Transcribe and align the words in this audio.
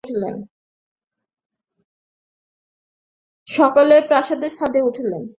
সকলে 3.47 3.95
প্রাসাদের 4.09 4.51
ছাদে 4.57 4.79
উঠিলেন। 4.81 5.23